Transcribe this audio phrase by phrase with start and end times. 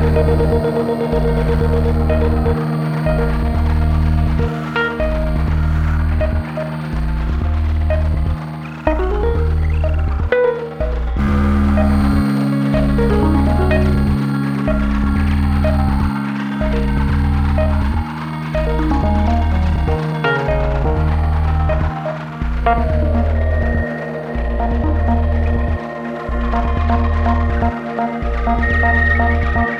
[0.00, 0.16] Thank
[3.42, 3.47] you.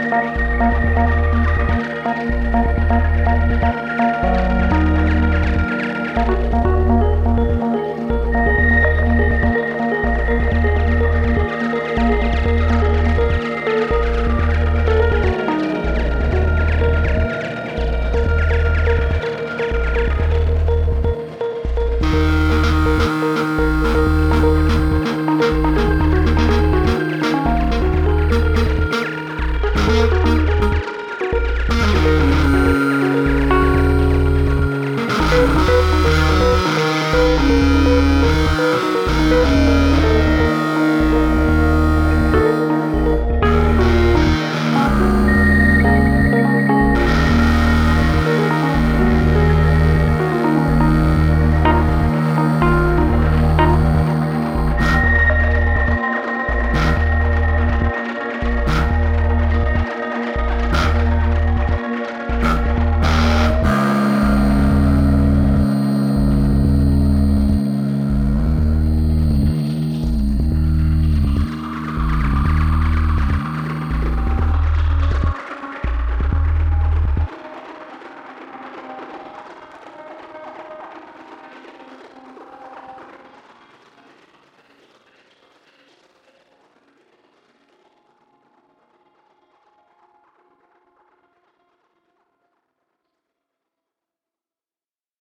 [0.08, 0.77] Música